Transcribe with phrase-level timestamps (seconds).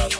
[0.00, 0.19] Bye.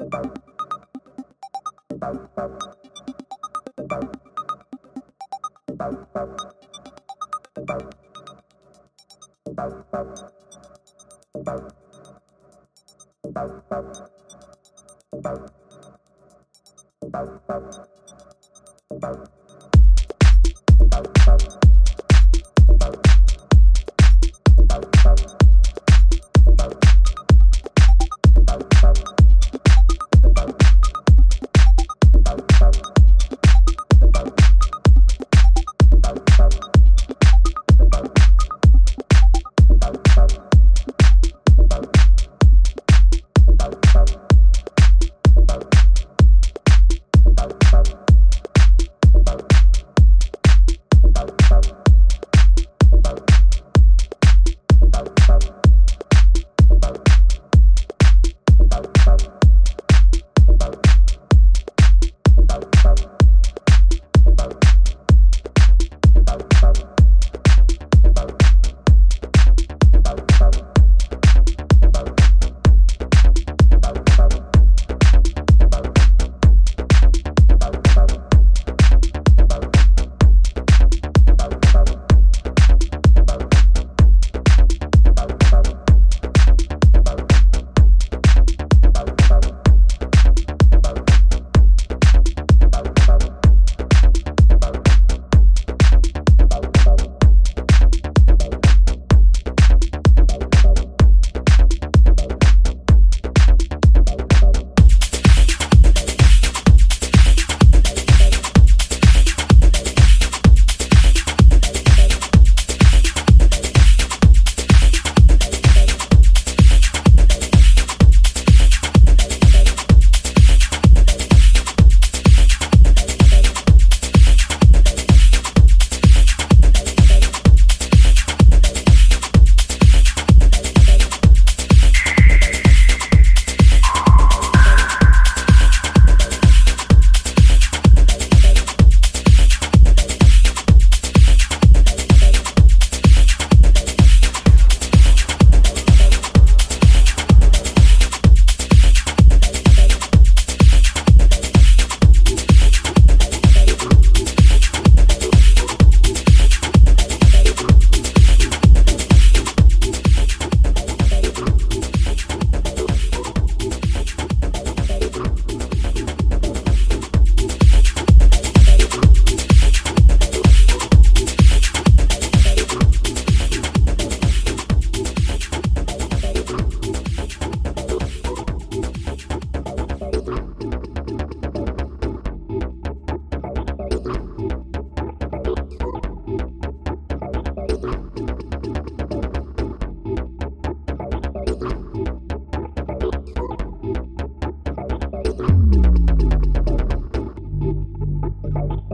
[0.00, 0.24] Thank
[2.38, 2.79] you.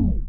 [0.00, 0.28] Oh.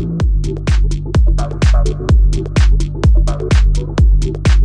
[0.00, 0.24] Thank
[4.24, 4.59] you.